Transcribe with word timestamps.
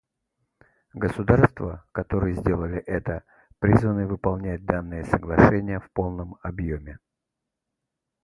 Государства, 0.95 1.85
которые 1.91 2.33
сделали 2.35 2.79
это, 2.79 3.23
призваны 3.59 4.07
выполнять 4.07 4.65
данные 4.65 5.03
соглашения 5.05 5.79
в 5.79 5.91
полном 5.91 6.37
объеме. 6.41 6.97